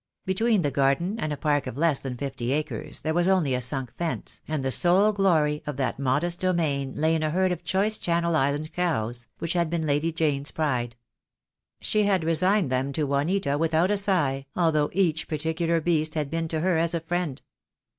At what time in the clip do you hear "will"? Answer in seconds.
6.79-6.85